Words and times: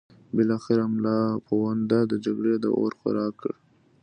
بالاخره 0.35 0.83
ملا 0.93 1.19
پوونده 1.47 1.99
د 2.11 2.13
جګړې 2.25 2.55
د 2.63 2.65
اور 2.79 2.91
خوراک 2.99 3.33
کړ. 3.41 3.51